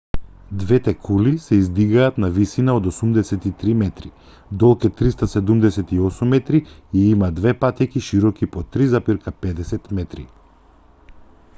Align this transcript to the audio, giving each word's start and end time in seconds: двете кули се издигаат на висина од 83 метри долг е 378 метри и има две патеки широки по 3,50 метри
двете 0.51 0.93
кули 0.97 1.37
се 1.41 1.57
издигаат 1.63 2.15
на 2.23 2.29
висина 2.37 2.73
од 2.79 2.87
83 2.91 3.75
метри 3.81 4.11
долг 4.63 4.87
е 4.89 4.91
378 5.03 6.31
метри 6.37 6.63
и 7.03 7.05
има 7.11 7.31
две 7.41 7.53
патеки 7.67 8.05
широки 8.09 8.51
по 8.57 8.65
3,50 8.79 9.93
метри 10.01 10.27